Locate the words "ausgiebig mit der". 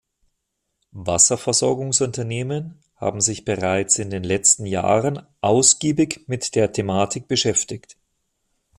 5.41-6.71